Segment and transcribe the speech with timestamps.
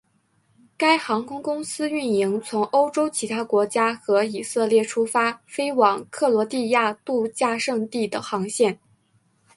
[0.77, 8.79] 该航空公司运营从欧洲其他国家和以色列出发飞往克罗地亚度假胜地的航线。